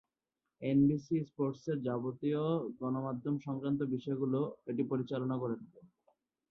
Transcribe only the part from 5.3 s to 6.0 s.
করে থাকে।